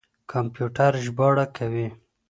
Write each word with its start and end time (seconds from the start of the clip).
کمپيوټر 0.31 0.91
ژباړه 1.05 1.45
کوي. 1.57 1.87